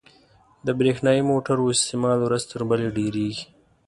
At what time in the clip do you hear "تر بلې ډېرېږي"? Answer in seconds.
2.51-3.45